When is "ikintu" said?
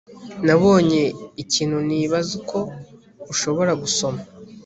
1.43-1.77